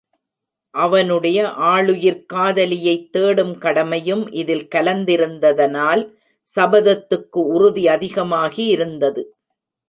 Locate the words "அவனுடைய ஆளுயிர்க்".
0.75-2.25